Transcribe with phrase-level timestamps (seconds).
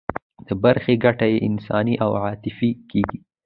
[0.47, 3.19] د برخې ګټه یې انساني او عاطفي کېږي.